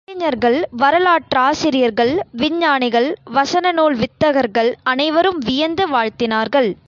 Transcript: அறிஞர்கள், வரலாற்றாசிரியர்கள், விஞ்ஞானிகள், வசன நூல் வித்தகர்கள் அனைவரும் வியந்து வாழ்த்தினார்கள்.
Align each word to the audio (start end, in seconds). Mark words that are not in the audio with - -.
அறிஞர்கள், 0.07 0.57
வரலாற்றாசிரியர்கள், 0.77 2.11
விஞ்ஞானிகள், 2.31 3.07
வசன 3.31 3.71
நூல் 3.71 3.95
வித்தகர்கள் 3.95 4.73
அனைவரும் 4.83 5.37
வியந்து 5.37 5.85
வாழ்த்தினார்கள். 5.87 6.71